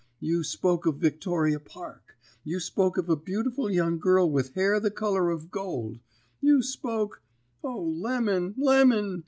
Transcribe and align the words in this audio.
You 0.19 0.43
spoke 0.43 0.87
of 0.87 0.95
Victoria 0.95 1.59
Park; 1.59 2.17
you 2.43 2.59
spoke 2.59 2.97
of 2.97 3.07
a 3.07 3.15
beautiful 3.15 3.69
young 3.69 3.99
girl 3.99 4.27
with 4.27 4.55
hair 4.55 4.79
the 4.79 4.89
colour 4.89 5.29
of 5.29 5.51
gold; 5.51 5.99
you 6.39 6.63
spoke 6.63 7.21
O, 7.63 7.79
Lemon, 7.79 8.55
Lemon! 8.57 9.19